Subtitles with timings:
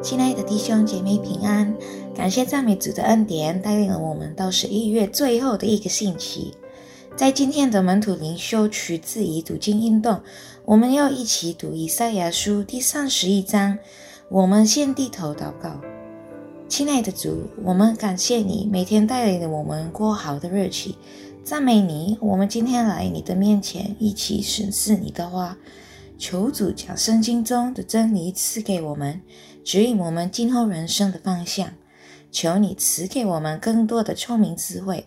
[0.00, 1.74] 亲爱的弟兄姐妹平安，
[2.14, 6.54] 感谢赞美主的恩典，带领了我们到十一月最后的一个星期。
[7.16, 10.20] 在今天的门徒灵修取自于读经运动，
[10.64, 13.76] 我们要一起读以赛亚书第三十一章。
[14.28, 15.80] 我们先低头祷告，
[16.68, 20.94] 亲爱的主，我们感谢你每天带领我们过好的日子，
[21.42, 22.16] 赞美你。
[22.20, 25.58] 我们今天来你的面前，一起审视你的话。
[26.18, 29.22] 求主将圣经中的真理赐给我们，
[29.64, 31.70] 指引我们今后人生的方向。
[32.30, 35.06] 求你赐给我们更多的聪明智慧，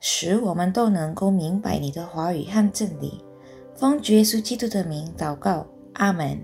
[0.00, 3.22] 使我们都能够明白你的话语和真理。
[3.76, 6.40] 奉主耶稣基督的名祷告，阿门。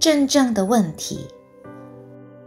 [0.00, 1.28] 真正的问题。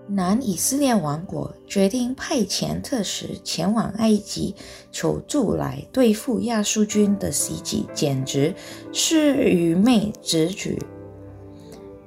[0.07, 4.53] 南以色列王国决定派遣特使前往埃及
[4.91, 8.53] 求助，来对付亚述军的袭击，简直
[8.91, 10.77] 是愚昧之举。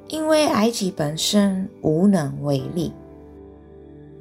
[0.08, 2.92] 因为埃及本身无能为力，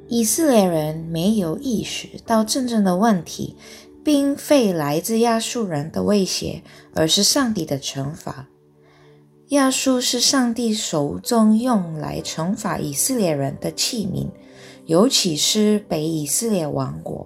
[0.08, 3.56] 以色列人没有意识到真正的问题，
[4.02, 6.62] 并非来自亚述人的威胁，
[6.94, 8.48] 而是上帝的惩罚。
[9.50, 14.26] 亚述是上帝手中用来惩罚以色列人的器皿，
[14.86, 17.24] 尤其是北以色列王国。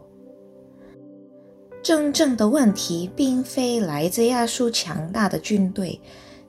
[1.83, 5.99] 真正的问题并非来自亚述强大的军队，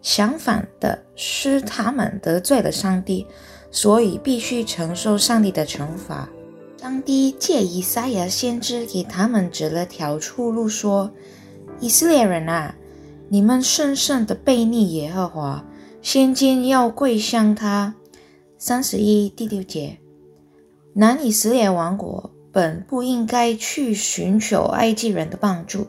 [0.01, 3.25] 相反的是他们得罪了上帝，
[3.71, 6.29] 所以必须承受上帝的惩罚。
[6.81, 11.09] 上帝借以赛亚先知给他们指了条出路，说
[11.79, 12.75] ：“以色列人啊！”
[13.33, 15.63] 你们深深的背逆耶和华，
[16.01, 17.95] 现今要跪向他。
[18.57, 19.97] 三十一第六节，
[20.91, 25.87] 南以色列王国本不应该去寻求埃及人的帮助，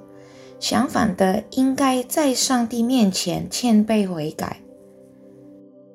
[0.61, 4.63] 相反的，应该在上帝面前谦卑悔改。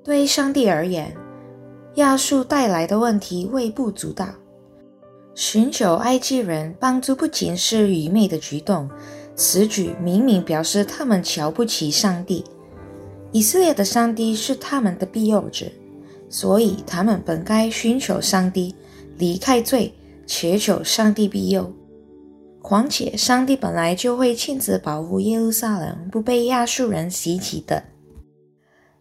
[0.04, 1.16] 对上帝而言，
[1.96, 4.28] 亚述带来的问题微不足道，
[5.34, 8.90] 寻求埃及人帮助不仅是愚昧的举动。
[9.38, 12.44] 此举明明表示他们瞧不起上帝。
[13.32, 15.68] 以色列的上帝是他们的庇佑者，
[16.28, 18.74] 所以他们本该寻求上帝，
[19.18, 19.94] 离开罪，
[20.26, 21.72] 祈求上帝庇佑。
[22.62, 27.84] 况且，上帝本来就会亲自保护耶路撒冷，不被亚述人袭击的。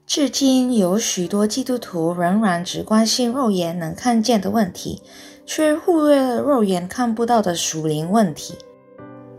[0.06, 5.02] 至今，有许多基督徒仍然只关心肉眼能看见的问题，
[5.46, 8.54] 却忽略了肉眼看不到的属灵问题。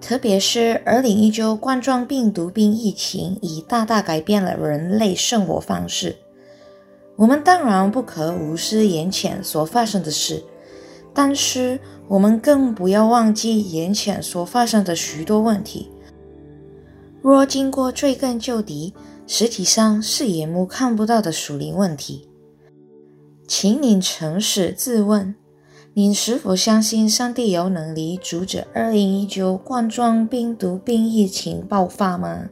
[0.07, 6.15] 特别是二零一九冠状病毒病疫情已大大改变了人类生活方式。
[7.17, 10.41] 我们当然不可无视眼前所发生的事，
[11.13, 15.91] 但是我们更不要忘记眼前所发生的许多问题。
[17.21, 18.93] 若经过追根究底，
[19.27, 22.29] 实体上是眼目看不到的属灵问题。
[23.45, 25.35] 请您诚实自问。
[25.97, 32.49] 您是否相信上帝有能力阻止2019冠状病毒病疫情爆发吗？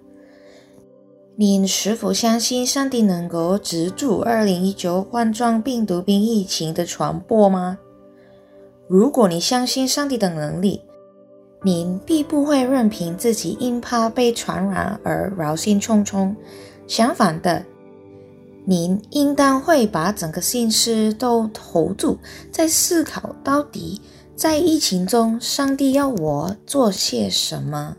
[1.36, 7.78] 您是否相信上帝能够止住2019冠状病毒病疫情的传播吗？
[8.88, 10.82] 如果你相信上帝的能力，
[11.62, 16.36] 您必不会任凭自己因怕被传染而扰心忡忡。
[16.88, 17.64] 相反的，
[18.68, 22.18] 您应当会把整个心思都投注
[22.52, 24.02] 在思考，到底
[24.36, 27.96] 在疫情中，上帝要我做些什么？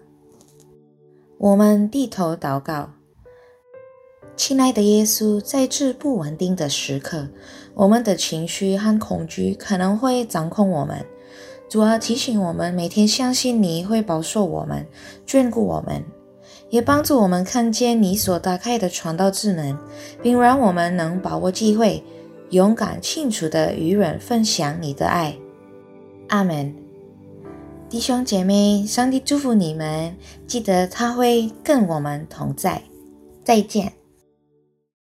[1.39, 2.91] 我们低头祷告，
[4.37, 7.29] 亲爱的耶稣，在这不稳定的时刻，
[7.75, 11.05] 我们的情绪和恐惧可能会掌控我们。
[11.69, 14.87] 主啊，提醒我们每天相信你会保守我们，
[15.27, 16.05] 眷顾我们。
[16.77, 19.79] 也帮助我们看见你所打开的传道之门，
[20.23, 22.05] 并让我们能把握机会，
[22.51, 25.35] 勇敢、清楚地与人分享你的爱。
[26.29, 26.75] 阿门。
[27.89, 30.15] 弟兄姐妹，上帝祝福你们，
[30.47, 32.83] 记得他会跟我们同在。
[33.43, 33.91] 再见。